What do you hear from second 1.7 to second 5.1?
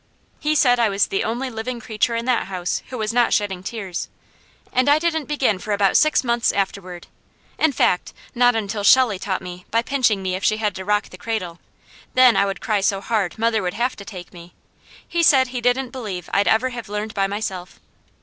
creature in that house who was not shedding tears, and I